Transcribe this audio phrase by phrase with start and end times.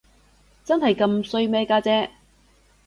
[0.65, 2.09] 真係咁衰咩，家姐？